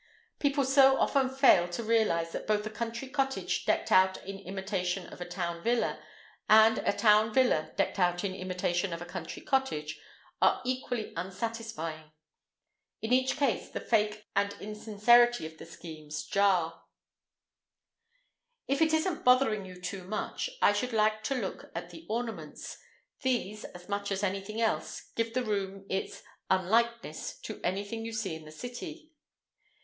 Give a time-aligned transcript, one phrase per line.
[0.39, 5.05] People so often fail to realise that both a country cottage decked out in imitation
[5.13, 6.01] of a town villa,
[6.49, 9.99] and a town villa decked out in imitation of a country cottage,
[10.41, 12.11] are equally unsatisfying.
[13.03, 16.81] In each case the fake and insincerity of the schemes jar.
[18.67, 22.07] If it isn't bothering you too much, I should like you to look at the
[22.09, 28.33] ornaments—these, as much as anything else, give the room its "unlikeness" to anything you see
[28.33, 29.11] in the city.